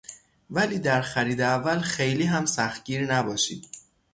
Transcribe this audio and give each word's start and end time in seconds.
ولی 0.49 0.79
در 0.79 1.01
خرید 1.01 1.41
اول 1.41 1.79
خیلی 1.79 2.23
هم 2.23 2.45
سختگیر 2.45 3.13
نباشید. 3.13 3.67